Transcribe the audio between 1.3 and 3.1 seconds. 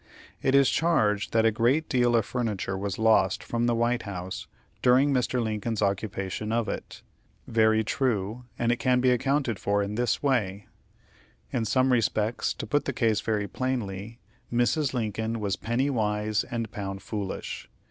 that a great deal of furniture was